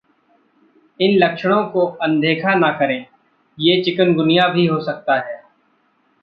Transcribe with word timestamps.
इन 0.99 1.17
लक्षणों 1.17 1.63
को 1.65 1.85
अनदेखा 2.01 2.55
न 2.55 2.71
करें, 2.79 3.05
ये 3.57 3.81
चिकनगुनिया 3.83 4.47
भी 4.47 4.65
हो 4.65 4.79
सकता 4.79 5.19
है... 5.19 5.41